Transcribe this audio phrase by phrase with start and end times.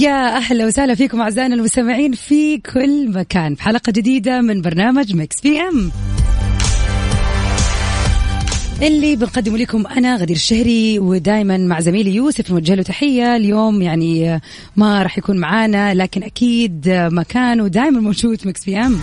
[0.00, 3.54] يا أهلا وسهلا فيكم أعزائنا المستمعين في كل مكان.
[3.54, 5.90] في حلقة جديدة من برنامج Mix PM
[8.82, 13.36] اللي بنقدم لكم أنا غدير الشهري ودائما مع زميلي يوسف نوجه له تحية.
[13.36, 14.40] اليوم يعني
[14.76, 18.98] ما راح يكون معانا لكن أكيد مكانه دائما موجود Mix PM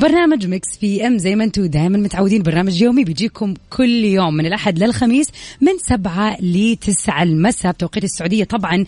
[0.00, 1.18] برنامج Mix PM.
[1.18, 5.28] زي ما أنتم دائما متعودين برنامج يومي بيجيكم كل يوم من الأحد للخميس
[5.60, 7.72] من سبعة لتسعة المساء.
[7.72, 8.84] بتوقيت السعودية طبعا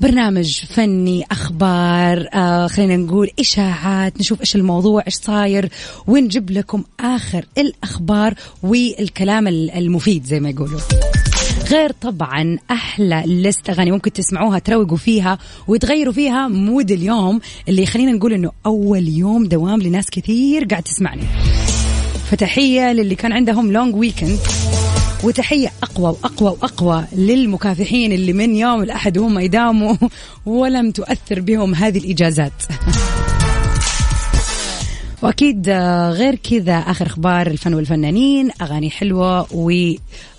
[0.00, 5.68] برنامج فني أخبار آه خلينا نقول إشاعات نشوف إيش الموضوع إيش صاير
[6.06, 10.80] ونجيب لكم آخر الأخبار والكلام المفيد زي ما يقولوا.
[11.70, 18.12] غير طبعا أحلى لست أغاني ممكن تسمعوها تروقوا فيها وتغيروا فيها مود اليوم اللي خلينا
[18.12, 21.22] نقول إنه أول يوم دوام لناس كثير قاعد تسمعني.
[22.30, 24.38] فتحية للي كان عندهم لونج ويكند
[25.24, 29.96] وتحية أقوى وأقوى وأقوى للمكافحين اللي من يوم الأحد وهم يداوموا
[30.46, 32.52] ولم تؤثر بهم هذه الإجازات.
[35.22, 39.46] وأكيد آه، غير كذا آخر أخبار الفن والفنانين أغاني حلوة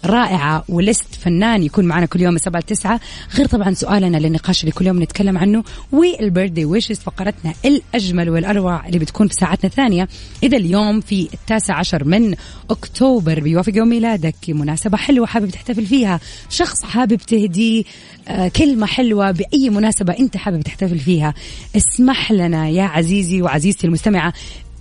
[0.05, 2.99] ورائعه ولست فنان يكون معنا كل يوم من 7 ل 9
[3.35, 8.99] غير طبعا سؤالنا للنقاش اللي كل يوم نتكلم عنه والبيرثدي ويشز فقرتنا الأجمل والأروع اللي
[8.99, 10.07] بتكون في ساعتنا الثانية.
[10.43, 12.35] إذا اليوم في التاسع عشر من
[12.69, 14.35] أكتوبر بيوافق يوم ميلادك.
[14.49, 16.19] مناسبة حلوة حابب تحتفل فيها.
[16.49, 17.83] شخص حابب تهديه
[18.27, 21.33] آه، كلمة حلوة بأي مناسبة أنت حابب تحتفل فيها.
[21.75, 24.33] اسمح لنا يا عزيزي وعزيزتي المستمعة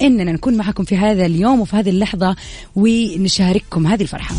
[0.02, 2.36] إننا نكون معكم في هذا اليوم وفي هذه اللحظة
[2.76, 4.34] ونشارككم هذه الفرحة.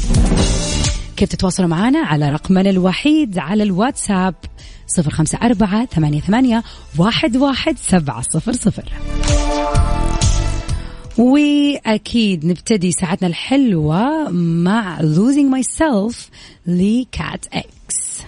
[1.18, 4.36] كيف تتواصلوا معنا على رقمنا الوحيد على الواتساب
[4.88, 6.64] صفر خمسة أربعة ثمانية, ثمانية
[6.98, 8.94] واحد, واحد سبعة صفر صفر.
[11.18, 16.16] وأكيد نبتدي ساعتنا الحلوة مع Losing Myself
[16.68, 18.22] لكات إكس.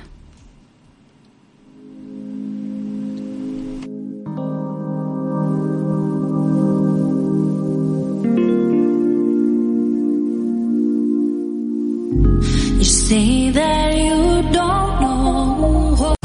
[12.78, 16.16] You say that you don't know.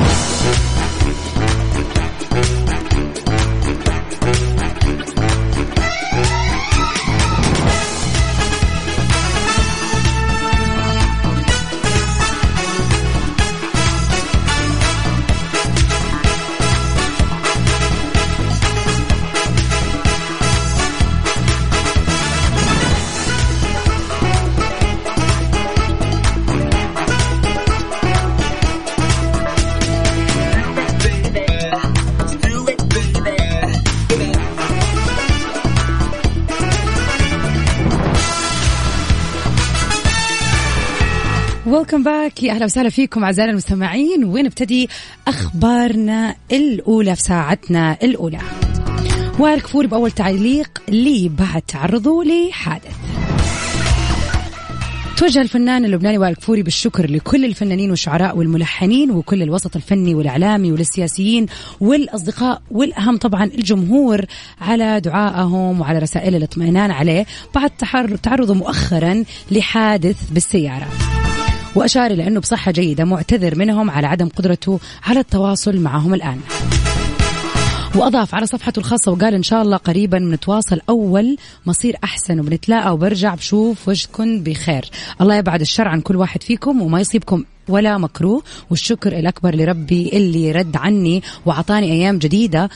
[42.43, 44.89] يا أهلا وسهلا فيكم اعزائنا المستمعين ونبتدي
[45.29, 48.39] أخبارنا الأولى في ساعتنا الأولى.
[49.39, 52.97] وائل كفوري بأول تعليق لي بعد تعرضه لحادث.
[55.17, 61.47] توجه الفنان اللبناني وائل كفوري بالشكر لكل الفنانين والشعراء والملحنين وكل الوسط الفني والإعلامي وللسياسيين
[61.81, 64.25] والأصدقاء والأهم طبعا الجمهور
[64.61, 67.71] على دعائهم وعلى رسائل الاطمئنان عليه بعد
[68.23, 70.89] تعرضه مؤخرا لحادث بالسيارة.
[71.75, 76.41] وأشار إلى أنه بصحة جيدة معتذر منهم على عدم قدرته على التواصل معهم الآن.
[77.95, 83.35] وأضاف على صفحته الخاصة وقال إن شاء الله قريبا بنتواصل أول مصير أحسن وبنتلاقى وبرجع
[83.35, 84.91] بشوف وجهكم بخير.
[85.21, 88.43] الله يبعد الشر عن كل واحد فيكم وما يصيبكم ولا مكروه.
[88.71, 92.71] والشكر الأكبر لربي اللي رد عني وعطاني أيام جديدة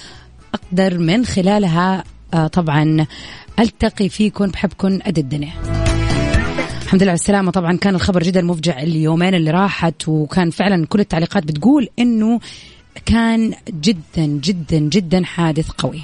[0.55, 2.05] أقدر من خلالها
[2.35, 3.07] آه، طبعا
[3.59, 5.86] ألتقي فيكم بحبكم قد الدنيا
[6.87, 7.51] الحمد لله على السلامة.
[7.51, 12.41] طبعا كان الخبر جدا مفجع اليومين اللي راحت وكان فعلا كل التعليقات بتقول إنه
[13.07, 16.03] كان جدا جدا جدا حادث قوي.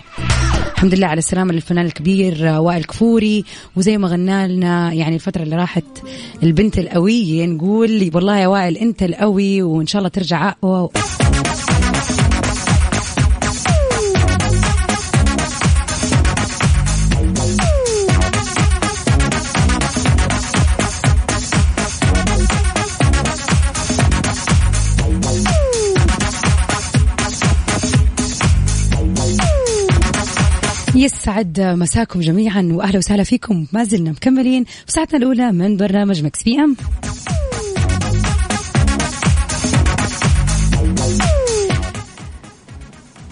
[0.75, 3.44] الحمد لله على السلامة للفنان الكبير وائل كفوري.
[3.76, 5.84] وزي ما غنى لنا يعني الفترة اللي راحت
[6.43, 10.88] البنت القوية نقول والله يا وائل أنت القوي وإن شاء الله ترجع أقوى.
[31.32, 33.67] يسعد مساكم جميعا واهلا وسهلا فيكم.
[33.73, 36.76] ما زلنا مكملين في ساعتنا الأولى من برنامج مكس بي أم.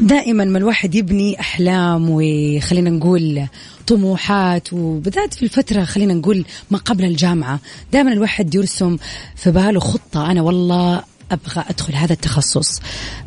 [0.00, 3.47] دائما ما الواحد يبني أحلام وخلينا نقول
[3.87, 7.61] طموحات وبالذات في الفترة خلينا نقول ما قبل الجامعة
[7.93, 8.96] دائما الواحد يرسم
[9.37, 10.31] في باله خطة.
[10.31, 12.81] أنا والله أبغى أدخل هذا التخصص.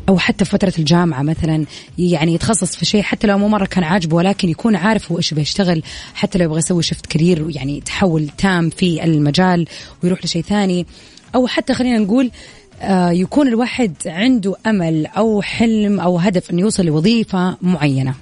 [0.08, 1.64] أو حتى في فترة الجامعة مثلا
[1.98, 5.34] يعني يتخصص في شيء حتى لو مو مرة كان عاجبه ولكن يكون عارف هو إيش
[5.34, 5.82] بيشتغل
[6.14, 9.66] حتى لو يبغى يسوي شفت كارير يعني تحول تام في المجال
[10.02, 10.86] ويروح لشيء ثاني.
[11.34, 12.30] أو حتى خلينا نقول
[12.80, 18.14] آه، يكون الواحد عنده أمل أو حلم أو هدف إنه يوصل لوظيفة معينة.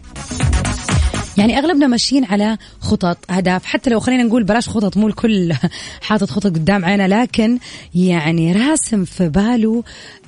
[1.39, 3.65] يعني أغلبنا ماشيين على خطط أهداف.
[3.65, 5.53] حتى لو خلينا نقول بلاش خطط مو الكل
[6.07, 7.59] حاطط خطط قدام عينه لكن
[7.95, 9.85] يعني راسم في باله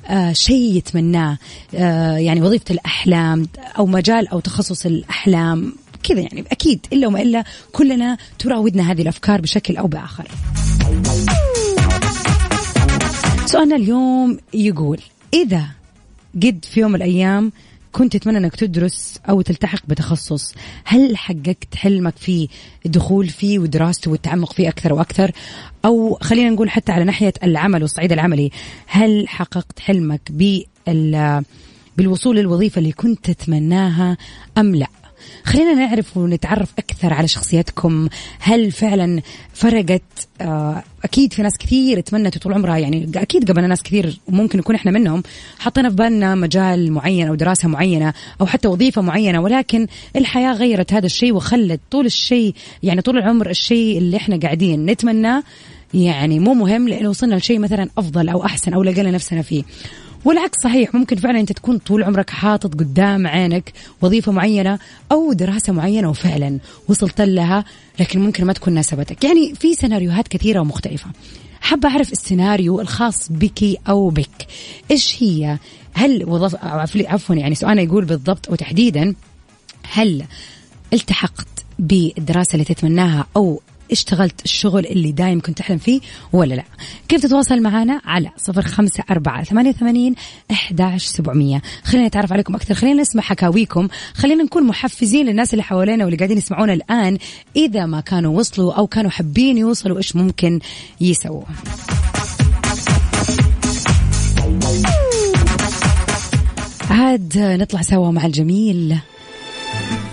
[0.07, 1.37] آه شيء يتمناه.
[1.75, 3.47] آه يعني وظيفة الأحلام
[3.77, 5.73] أو مجال أو تخصص الأحلام
[6.03, 6.85] كذا يعني أكيد.
[6.93, 10.27] إلا وما إلا كلنا تراودنا هذه الأفكار بشكل أو بآخر.
[13.45, 14.99] سؤالنا اليوم يقول
[15.33, 15.65] إذا
[16.35, 17.51] قد في يوم من الأيام
[17.95, 20.53] كنت تتمنى إنك تدرس أو تلتحق بتخصص
[20.85, 22.47] هل حققت حلمك في
[22.85, 25.31] الدخول فيه ودراسته والتعمق فيه أكثر وأكثر؟
[25.85, 28.51] أو خلينا نقول حتى على ناحية العمل والصعيد العملي
[28.87, 31.43] هل حققت حلمك بال
[31.97, 34.17] بالوصول للوظيفة اللي كنت تتمناها
[34.57, 34.87] أم لا؟
[35.43, 38.07] خلينا نعرف ونتعرف أكثر على شخصياتكم.
[38.39, 39.21] هل فعلا
[39.53, 40.01] فرقت؟
[40.41, 44.75] آه، أكيد في ناس كثير تمنت طول عمرها يعني أكيد قبلنا ناس كثير وممكن نكون
[44.75, 45.23] إحنا منهم.
[45.59, 50.93] حطينا في بالنا مجال معين أو دراسة معينة أو حتى وظيفة معينة ولكن الحياة غيرت
[50.93, 55.43] هذا الشيء وخلت طول الشيء يعني طول العمر الشيء اللي إحنا قاعدين نتمناه
[55.93, 59.63] يعني مو مهم لأنه وصلنا لشيء مثلا أفضل أو أحسن أو لقينا نفسنا فيه.
[60.25, 64.79] والعكس صحيح ممكن فعلا أنت تكون طول عمرك حاطط قدام عينك وظيفة معينة
[65.11, 67.65] أو دراسة معينة وفعلا وصلت لها
[67.99, 69.23] لكن ممكن ما تكون ناسبتك.
[69.23, 71.07] يعني في سيناريوهات كثيرة ومختلفة.
[71.61, 74.47] حابة أعرف السيناريو الخاص بك أو بك.
[74.91, 75.57] إيش هي؟
[75.93, 76.55] هل وظف
[76.95, 79.15] عفوا يعني سؤالنا يقول بالضبط وتحديدا
[79.91, 80.23] هل
[80.93, 81.47] التحقت
[81.79, 85.99] بالدراسة اللي تتمناها أو اشتغلت الشغل اللي دايم كنت تحلم فيه
[86.33, 86.63] ولا لا.
[87.07, 90.15] كيف تتواصل معنا على صفر خمسة أربعة ثمانية وثمانين
[90.51, 91.61] أحداش سبعمية.
[91.83, 96.37] خلينا نتعرف عليكم أكثر خلينا نسمع حكاويكم خلينا نكون محفزين للناس اللي حوالينا واللي قاعدين
[96.37, 97.17] يسمعونا الآن
[97.55, 100.59] إذا ما كانوا وصلوا أو كانوا حابين يوصلوا إيش ممكن
[101.01, 101.43] يسووا.
[106.89, 108.97] عاد نطلع سوا مع الجميل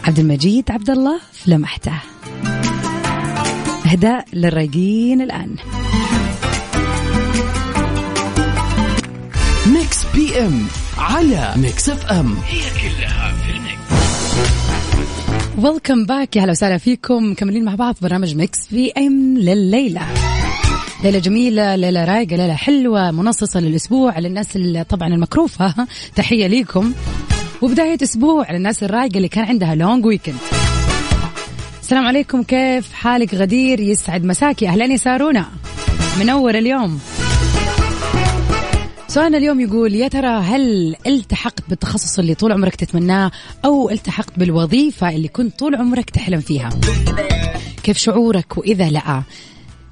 [0.04, 2.12] عبد المجيد عبد الله في لمحته
[3.93, 5.56] اهداء للرايقين الآن.
[9.67, 10.67] Mix PM
[10.99, 12.34] على Mix FM.
[12.49, 13.81] هي كلها في ال Mix.
[15.58, 20.03] welcome back يا هلا وسهلا فيكم مكملين مع بعض برنامج Mix PM لليلة.
[21.05, 25.75] ليلة جميلة ليلة رايقة ليلة حلوة منصصة للأسبوع للناس اللي طبعا المكروفة.
[26.17, 26.93] تحية ليكم.
[27.62, 30.37] وبداية أسبوع للناس الرايقة اللي كان عندها لونج ويكند
[31.93, 32.43] السلام عليكم.
[32.43, 34.69] كيف حالك غدير؟ يسعد مساكي.
[34.69, 35.47] أهلين يا سارونا.
[36.21, 37.00] منور اليوم.
[39.09, 43.31] سؤالنا اليوم يقول يا ترى هل التحقت بالتخصص اللي طول عمرك تتمناه
[43.65, 46.70] أو التحقت بالوظيفة اللي كنت طول عمرك تحلم فيها؟
[47.82, 49.22] كيف شعورك وإذا لا؟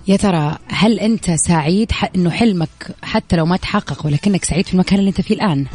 [0.09, 4.99] يا ترى هل أنت سعيد أنه حلمك حتى لو ما تحقق ولكنك سعيد في المكان
[4.99, 5.66] اللي أنت فيه الآن؟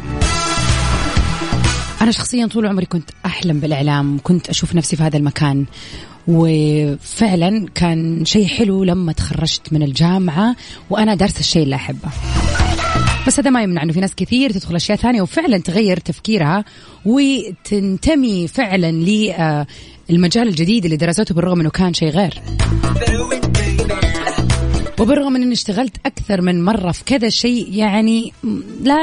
[2.00, 5.66] أنا شخصيا طول عمري كنت أحلم بالإعلام كنت أشوف نفسي في هذا المكان.
[6.28, 10.56] وفعلا كان شيء حلو لما تخرجت من الجامعة
[10.90, 12.08] وأنا دارسة الشيء اللي أحبه
[13.26, 16.64] بس هذا ما يمنع إنه في ناس كثير تدخل أشياء ثانية وفعلا تغير تفكيرها
[17.04, 18.92] وتنتمي فعلا
[20.10, 22.42] للمجال الجديد اللي درسته بالرغم إنه كان شيء غير.
[25.00, 28.32] وبالرغم من إني اشتغلت أكثر من مرة في كذا شيء يعني
[28.82, 28.98] لا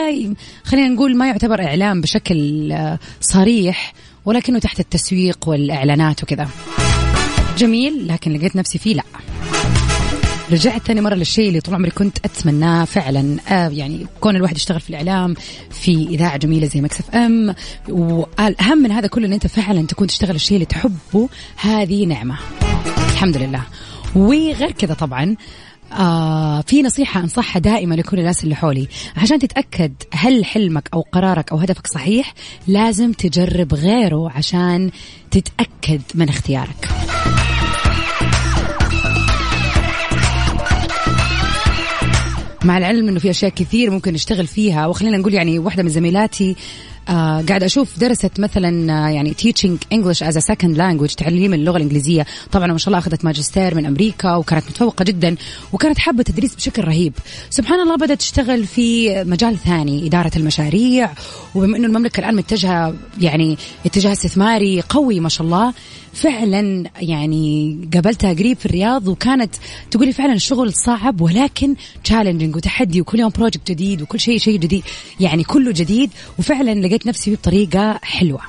[0.63, 3.94] خلينا نقول ما يعتبر إعلام بشكل آه، صريح
[4.25, 6.48] ولكنه تحت التسويق والإعلانات وكذا.
[7.57, 9.03] جميل لكن لقيت نفسي فيه لا.
[10.51, 13.38] رجعت ثاني مرة للشيء اللي طول عمري كنت أتمناه فعلا.
[13.50, 15.36] آه يعني كون الواحد يشتغل في الإعلام
[15.72, 17.55] في إذاعة جميلة زي مكسف أم
[17.89, 21.29] والأهم من هذا كله أن أنت فعلا تكون تشتغل الشيء اللي تحبه.
[21.55, 22.38] هذه نعمة.
[23.12, 23.63] الحمد لله.
[24.15, 25.36] وغير كذا طبعا
[25.93, 28.88] آه في نصيحة أنصحها دائما لكل الناس اللي حولي.
[29.17, 32.33] عشان تتأكد هل حلمك أو قرارك أو هدفك صحيح
[32.67, 34.91] لازم تجرب غيره عشان
[35.31, 36.89] تتأكد من اختيارك.
[42.63, 44.88] مع العلم إنه في أشياء كثير ممكن نشتغل فيها.
[44.88, 46.55] وخلينا نقول يعني واحدة من زميلاتي
[47.10, 51.77] آه قاعد أشوف درست مثلا آه يعني teaching English as a second language تعليم اللغة
[51.77, 52.25] الإنجليزية.
[52.51, 55.36] طبعا ما شاء الله أخذت ماجستير من أمريكا وكانت متفوقة جدا
[55.74, 57.13] وكانت حابة التدريس بشكل رهيب.
[57.50, 61.12] سبحان الله بدأت تشتغل في مجال ثاني إدارة المشاريع.
[61.55, 65.74] وبما إنه المملكة الآن متجهة يعني اتجاه استثماري قوي ما شاء الله
[66.13, 69.55] فعلا يعني قابلتها قريب في الرياض وكانت
[69.91, 74.84] تقولي فعلا الشغل صعب ولكن challenging وتحدي وكل يوم project جديد وكل شيء شيء جديد.
[75.20, 78.41] يعني كله جديد وفعلا لقيت نفسي فيه بطريقة حلوة.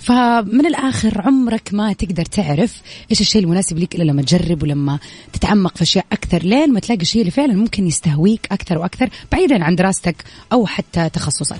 [0.00, 4.98] فمن الآخر عمرك ما تقدر تعرف إيش الشيء المناسب لك إلا لما تجرب ولما
[5.32, 6.42] تتعمق في أشياء أكثر.
[6.42, 11.08] لين ما تلاقي الشيء اللي فعلا ممكن يستهويك أكثر وأكثر بعيدا عن دراستك أو حتى
[11.08, 11.58] تخصصك.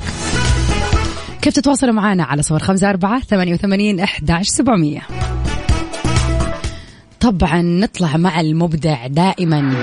[1.43, 5.01] كيف تتواصلوا معنا على صفر خمسة أربعة ثمانية وثمانين أحداش سبعمية؟
[7.21, 9.75] طبعا نطلع مع المبدع دائما.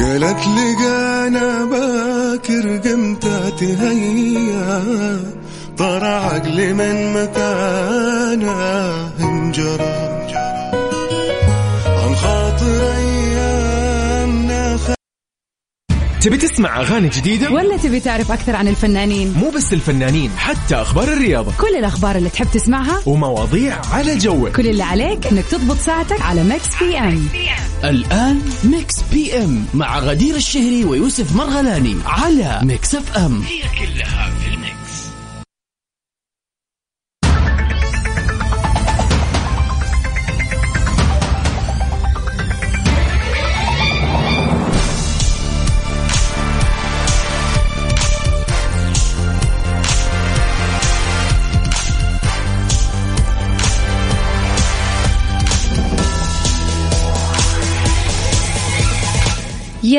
[0.00, 3.26] قالت لقانا باكر قمت
[3.58, 5.45] تهيأ.
[5.78, 8.60] طرى عقلي من مكانه
[9.20, 10.26] انجرى.
[11.86, 14.78] عن خاطر ايامنا
[16.20, 21.08] تبي تسمع أغاني جديدة؟ ولا تبي تعرف أكثر عن الفنانين؟ مو بس الفنانين حتى أخبار
[21.08, 21.52] الرياضة.
[21.58, 24.56] كل الأخبار اللي تحب تسمعها؟ ومواضيع على جوك.
[24.56, 27.28] كل اللي عليك إنك تضبط ساعتك على Mix PM
[27.84, 33.42] الآن Mix PM مع غدير الشهري ويوسف مرغلاني على Mix FM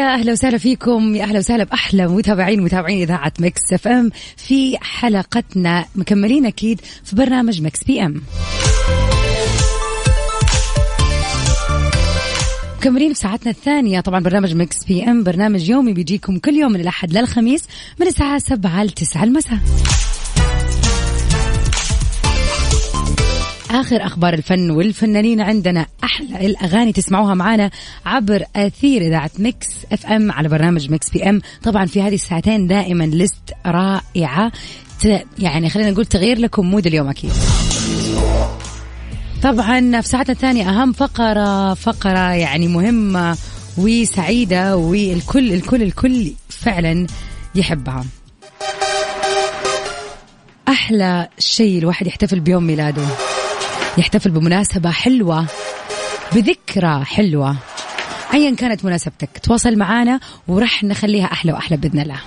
[0.07, 1.15] يا أهلا وسهلا فيكم.
[1.15, 5.85] يا أهلا وسهلا بأحلى متابعين متابعين إذاعة Mix FM في حلقتنا.
[5.95, 8.21] مكملين أكيد في برنامج Mix PM.
[12.77, 13.99] مكملين في ساعتنا الثانية.
[13.99, 17.63] طبعا برنامج Mix PM برنامج يومي بيجيكم كل يوم من الأحد للخميس
[17.99, 19.59] من الساعة 7 ل 9 المساء.
[23.79, 25.85] آخر أخبار الفن والفنانين عندنا.
[26.03, 27.71] أحلى الأغاني تسمعوها معنا
[28.05, 31.41] عبر أثير إذاعة Mix FM على برنامج Mix PM.
[31.63, 34.51] طبعا في هذه الساعتين دائما list رائعة.
[35.39, 37.31] يعني خلينا نقول نغير لكم mood اليوم أكيد.
[39.43, 43.37] طبعا في ساعتنا الثانية أهم فقرة فقرة يعني مهمة
[43.77, 47.07] وسعيدة والكل الكل الكل فعلا
[47.55, 48.05] يحبها.
[50.67, 53.07] أحلى شيء الواحد يحتفل بيوم ميلاده.
[53.97, 55.45] يحتفل بمناسبة حلوة
[56.35, 57.55] بذكرى حلوة.
[58.33, 62.19] أيا كانت مناسبتك تواصل معنا ورح نخليها أحلى وأحلى بإذن الله.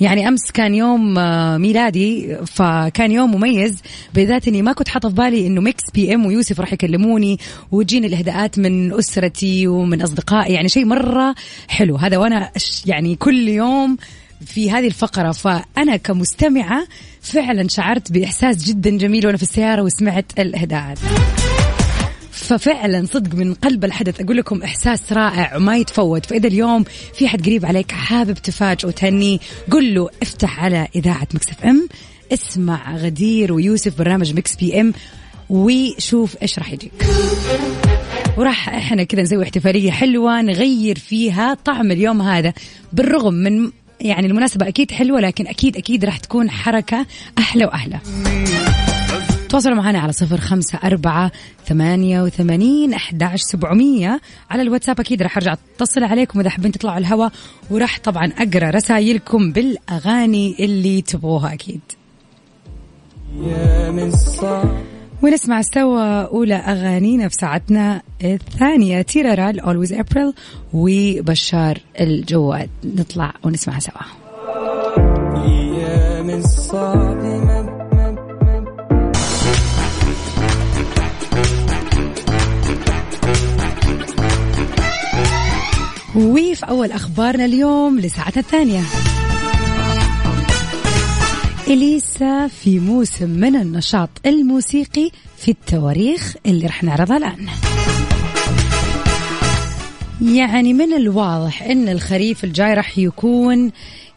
[0.00, 3.82] يعني أمس كان يوم آه، ميلادي فكان يوم مميز.
[4.14, 7.38] بالذات إني ما كنت حاطة في بالي إنه Mix PM ويوسف راح يكلموني
[7.72, 11.34] وتجيني الإهداءات من أسرتي ومن أصدقائي يعني شيء مرة
[11.68, 11.96] حلو.
[11.96, 12.50] هذا وأنا
[12.86, 13.96] يعني كل يوم
[14.46, 15.32] في هذه الفقرة.
[15.32, 16.86] فأنا كمستمعة
[17.24, 20.98] فعلا شعرت بإحساس جدا جميل وأنا في السيارة وسمعت الاهداءات
[22.30, 26.26] ففعلا صدق من قلب الحدث أقول لكم إحساس رائع وما يتفوت.
[26.26, 29.38] فإذا اليوم في حد قريب عليك حابب تفاجئه وتهنيه
[29.70, 31.88] قل له افتح على إذاعة Mix FM
[32.32, 34.92] اسمع غدير ويوسف برنامج Mix PM
[35.50, 36.92] وشوف إيش راح يجيك.
[38.36, 42.52] وراح إحنا كذا نسوي احتفالية حلوة نغير فيها طعم اليوم هذا
[42.92, 43.70] بالرغم من
[44.00, 47.06] يعني المناسبة أكيد حلوة لكن أكيد أكيد راح تكون حركة
[47.38, 47.98] أحلى وأحلى.
[49.48, 51.32] تواصلوا معنا على صفر خمسة أربعة
[51.66, 54.20] ثمانية وثمانين أحداش سبعمية.
[54.50, 57.28] على الواتساب أكيد راح أرجع أتصل عليكم إذا حابين تطلعوا الهوا
[57.70, 61.80] وراح طبعا أقرأ رسائلكم بالأغاني اللي تبغوها أكيد.
[65.24, 70.34] ونسمع سوا أولى أغانينا في ساعتنا الثانية تيرارا Always April
[70.74, 72.70] وبشار الجواد.
[72.84, 74.02] نطلع ونسمعها سوا.
[86.16, 88.82] وفي أول أخبارنا اليوم لساعتنا الثانية.
[91.68, 97.46] إليسا في موسم من النشاط الموسيقي في التواريخ اللي رح نعرضها الآن.
[100.22, 103.70] يعني من الواضح أن الخريف الجاي رح يكون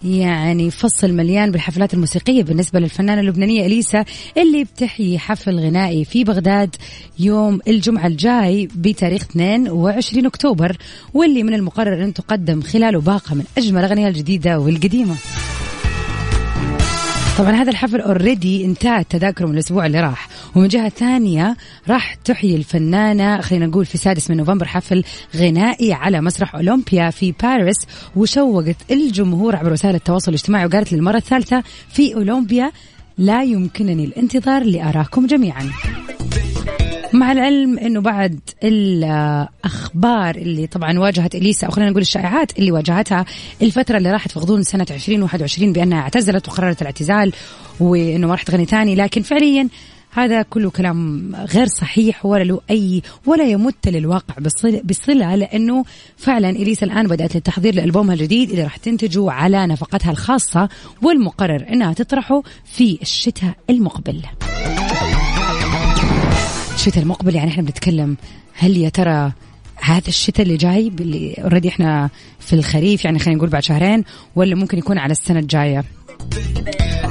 [0.03, 4.05] يعني فصل مليان بالحفلات الموسيقية بالنسبة للفنانة اللبنانية إليسا
[4.37, 6.75] اللي بتحيي حفل غنائي في بغداد
[7.19, 10.77] يوم الجمعة الجاي بتاريخ 22 أكتوبر
[11.13, 15.15] واللي من المقرر أن تقدم خلاله باقة من أجمل أغنية الجديدة والقديمة.
[17.37, 20.27] طبعا هذا الحفل اوريدي انتهت تذاكره من الأسبوع اللي راح.
[20.55, 21.55] ومن جهة ثانية
[21.89, 25.03] راح تحيي الفنانة خلينا نقول في سادس من نوفمبر حفل
[25.35, 27.77] غنائي على مسرح أولمبيا في باريس
[28.15, 31.63] وشوقت الجمهور عبر وسائل التواصل الاجتماعي وقالت للمرة الثالثة
[31.93, 32.71] في أولمبيا
[33.17, 35.69] لا يمكنني الانتظار لأراكم جميعا.
[37.13, 43.25] مع العلم إنه بعد الأخبار اللي طبعا واجهت إليسا أو خلينا نقول الشائعات اللي واجهتها
[43.61, 47.33] الفترة اللي راحت في غضون سنة 2021 بأنها اعتزلت وقررت الاعتزال
[47.79, 49.69] وإنه ما راح تغني ثاني لكن فعليا
[50.11, 54.35] هذا كله كلام غير صحيح ولا له أي ولا يمت للواقع
[54.83, 55.85] بصله, لأنه
[56.17, 60.69] فعلا إليسا الآن بدأت التحضير لألبومها الجديد اللي راح تنتجه على نفقتها الخاصة
[61.01, 64.21] والمقرر إنها تطرحه في الشتاء المقبل.
[66.77, 68.17] الشتاء المقبل يعني إحنا بنتكلم
[68.53, 69.31] هل يا ترى
[69.81, 74.03] هذا الشتاء اللي جاي اللي اوريدي إحنا في الخريف يعني خلينا نقول بعد شهرين
[74.35, 75.83] ولا ممكن يكون على السنة الجاية؟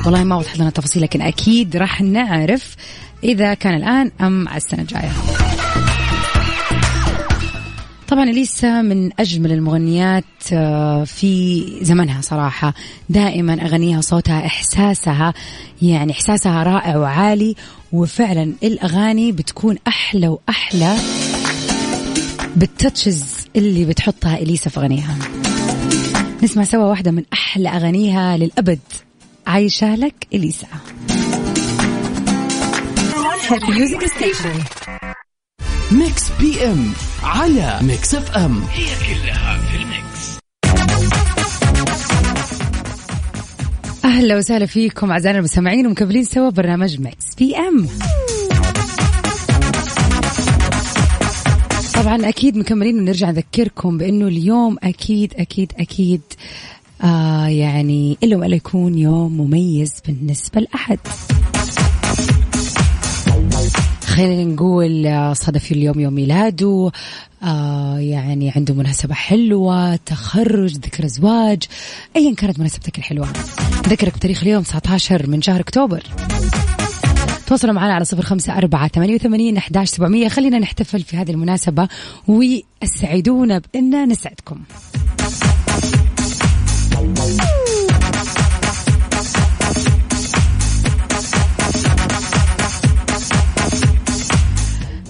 [0.05, 2.77] والله ما وضحت لنا التفاصيل لكن أكيد راح نعرف
[3.25, 5.13] إذا كان الآن أم على السنة الجاية.
[8.09, 12.75] طبعا أليسا من أجمل المغنيات آه، في زمنها صراحة.
[13.09, 15.35] دائما اغانيها صوتها إحساسها
[15.83, 17.55] يعني إحساسها رائع وعالي
[17.93, 20.97] وفعلا الأغاني بتكون أحلى وأحلى
[22.57, 23.25] بال touches
[23.57, 25.17] اللي بتحطها إليسا في اغانيها
[26.43, 28.79] نسمع سوا واحدة من أحلى أغانيها للأبد.
[29.47, 30.67] عايشة لك إليسا.
[35.93, 36.93] Mix PM
[37.23, 39.61] على Mix FM هي كلها.
[44.17, 47.87] أهلا وسهلا فيكم أعزائنا المستمعين ومكملين سوا برنامج Mix PM
[51.95, 56.21] طبعا أكيد مكملين ونرجع نذكركم بأنه اليوم أكيد أكيد أكيد
[57.03, 60.99] آه يعني ألا ولا يكون يوم مميز بالنسبة لأحد.
[64.07, 66.91] خلينا نقول آه، صادف اليوم يوم ميلاده
[67.47, 71.63] آه يعني عنده مناسبة حلوة تخرج ذكرى زواج
[72.17, 73.29] أيا كانت مناسبتك الحلوة.
[73.89, 76.03] ذكرك بتاريخ اليوم 19 من شهر أكتوبر.
[77.47, 80.29] تواصلوا معنا على صفر خمسة أربعة ثمانية وثمانين أحداش سبعمية.
[80.29, 81.89] خلينا نحتفل في هذه المناسبة
[82.29, 84.63] وأسعدونا بأننا نسعدكم.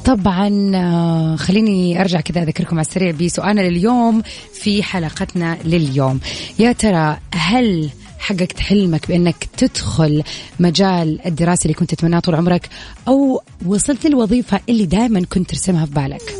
[0.07, 6.21] طبعا آه، خليني أرجع كذا أذكركم على السريع بسؤالنا لليوم في حلقتنا لليوم.
[6.59, 10.23] يا ترى هل حققت حلمك بأنك تدخل
[10.61, 12.69] مجال الدراسة اللي كنت تتمناه طول عمرك
[13.09, 16.37] أو وصلت للوظيفة اللي دائما كنت ترسمها في بالك؟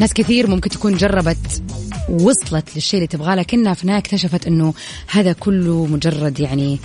[0.00, 1.62] ناس كثير ممكن تكون جربت
[2.08, 4.74] وصلت للشيء اللي تبغاه لكنها في النهاية اكتشفت إنه
[5.10, 6.78] هذا كله مجرد يعني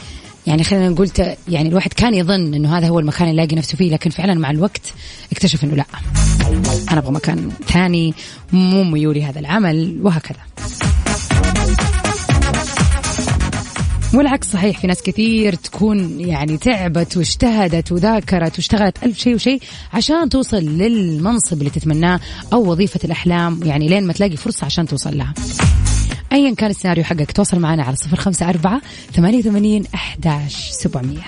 [0.48, 1.10] يعني خلينا نقول
[1.48, 4.52] يعني الواحد كان يظن إنه هذا هو المكان اللي يلاقي نفسه فيه لكن فعلا مع
[4.52, 4.94] الوقت
[5.32, 5.86] اكتشف إنه لا.
[6.92, 8.14] أنا أبغى مكان ثاني
[8.54, 10.40] مو ميولي هذا العمل وهكذا.
[14.14, 19.62] والعكس صحيح في ناس كثير تكون يعني تعبت واجتهدت وذاكرت واشتغلت ألف شيء وشيء
[19.94, 22.20] عشان توصل للمنصب اللي تتمناه
[22.54, 25.34] أو وظيفة الأحلام يعني لين ما تلاقي فرصة عشان توصل لها.
[26.34, 28.82] أيا كان السيناريو حقك تواصل معنا على صفر خمسة أربعة
[29.14, 31.24] ثمانية وثمانين أحداش سبعمية.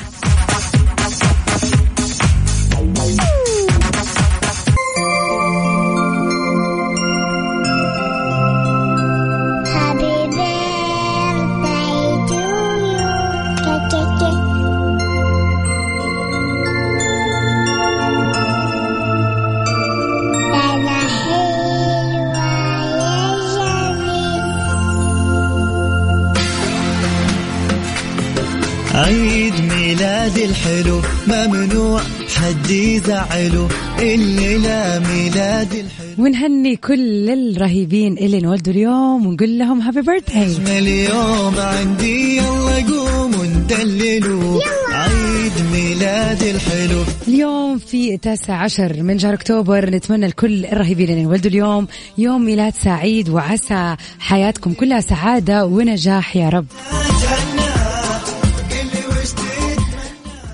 [33.00, 33.68] يزعله
[34.00, 42.38] الليلة ميلاد الحلو ونهني كل الرهيبين اللي انولدوا اليوم ونقول لهم هابي بيرثداي اليوم عندي
[42.38, 47.04] يلا قوم وندللوا عيد ميلاد الحلو.
[47.28, 52.74] اليوم في التاسع عشر من شهر أكتوبر نتمنى لكل الرهيبين اللي انولدوا اليوم يوم ميلاد
[52.74, 56.66] سعيد وعسى حياتكم كلها سعادة ونجاح يا رب.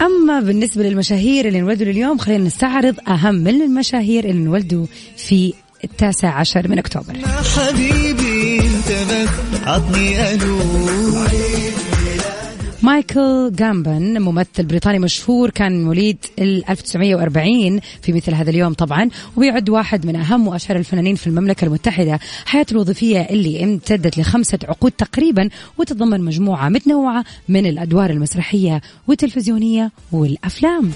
[0.02, 4.86] أما بالنسبة للمشاهير اللي انولدوا اليوم خلينا نستعرض أهم من المشاهير اللي انولدوا
[5.18, 5.54] في
[5.84, 7.14] التاسع عشر من أكتوبر.
[7.56, 9.30] حبيبي انت بس
[9.68, 10.60] عطني ألو
[12.86, 19.70] مايكل جامبن ممثل بريطاني مشهور كان مواليد ال 1940 في مثل هذا اليوم طبعا وبيعد
[19.70, 22.20] واحد من أهم وأشهر الفنانين في المملكة المتحدة.
[22.46, 30.92] حياته الوظيفية اللي امتدت لخمسة عقود تقريبا وتتضمن مجموعة متنوعة من الأدوار المسرحية والتلفزيونية والأفلام.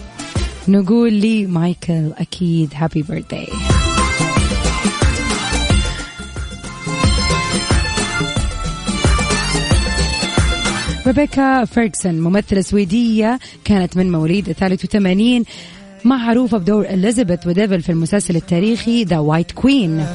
[0.67, 3.47] نقول لي مايكل أكيد happy birthday
[11.09, 15.43] ريبيكا فيرغسون ممثلة سويدية كانت من مواليد 83
[16.05, 20.05] معروفة بدور إليزابيث وودفيل في المسلسل التاريخي The White Queen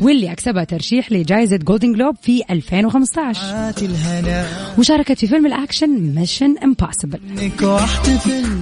[0.00, 4.46] واللي أكسبها ترشيح لجائزة جولدن جلوب في 2015 عات الهنا
[4.78, 7.20] وشاركت في فيلم ال action Mission Impossible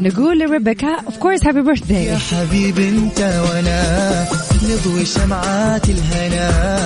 [0.03, 4.27] نقول لريبيكا of course happy يا birthday حبيبي أنت وأنا
[4.65, 6.79] نضوي شمعات الهنا.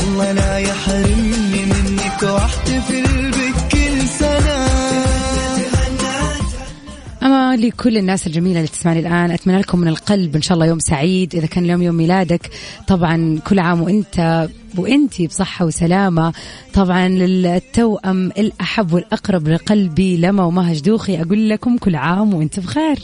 [0.00, 3.75] الله لا يحرمني منك واحتفل بك
[7.22, 10.78] أما لكل الناس الجميلة اللي تسمعني الآن أتمنى لكم من القلب إن شاء الله يوم
[10.78, 11.34] سعيد.
[11.34, 12.50] إذا كان اليوم يوم ميلادك
[12.86, 16.32] طبعا كل عام وأنت وأنتي بصحة وسلامة.
[16.74, 22.98] طبعا للتوأم الأحب والأقرب لقلبي لما ومهج دوخي أقول لكم كل عام وأنت بخير.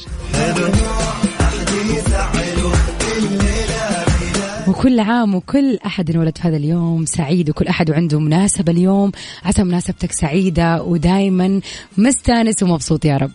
[4.68, 9.12] وكل عام وكل أحد انولد في هذا اليوم سعيد وكل أحد وعنده مناسبة اليوم.
[9.44, 11.60] عسى مناسبتك سعيدة ودايما
[11.98, 13.30] مستانس ومبسوط يا رب.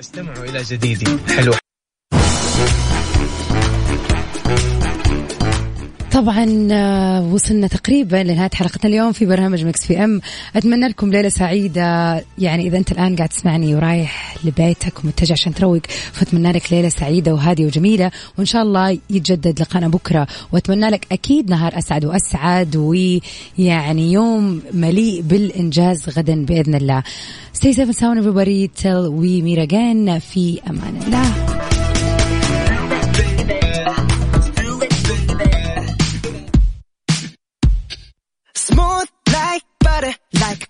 [0.00, 1.52] استمعوا إلى جديدي حلو
[6.14, 10.20] طبعا آه، وصلنا تقريبا لنهاية حلقتنا اليوم في برنامج مكس في أم.
[10.56, 12.24] أتمنى لكم ليلة سعيدة.
[12.38, 15.80] يعني إذا أنت الآن قاعد تسمعني ورايح لبيتك ومتجه عشان تروق
[16.12, 18.10] فأتمنى لك ليلة سعيدة وهادية وجميلة.
[18.38, 20.26] وإن شاء الله يتجدد لقانا بكرة.
[20.52, 27.02] وأتمنى لك أكيد نهار أسعد وأسعد ويعني يوم مليء بالإنجاز غدا بإذن الله.
[27.54, 28.68] Stay safe and sound everybody.
[28.82, 30.18] Till we meet again.
[30.18, 31.73] في أمان الله.
[39.94, 40.54] body like